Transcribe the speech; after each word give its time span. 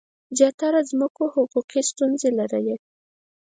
زیاتره 0.37 0.79
ځمکو 0.89 1.23
حقوقي 1.33 1.81
ستونزې 1.91 2.29
لرلې. 2.39 2.75